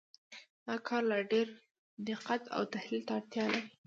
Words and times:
دا 0.67 0.75
کار 0.87 1.03
لا 1.11 1.19
ډېر 1.31 1.47
دقت 2.09 2.41
او 2.55 2.61
تحلیل 2.73 3.01
ته 3.07 3.11
اړتیا 3.19 3.45
لري. 3.53 3.65